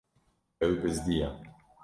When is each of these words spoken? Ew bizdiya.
Ew 0.65 0.73
bizdiya. 0.81 1.29